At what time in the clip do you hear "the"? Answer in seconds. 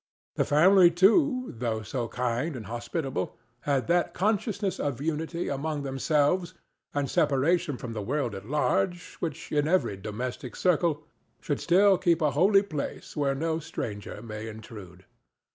0.33-0.45, 7.93-8.01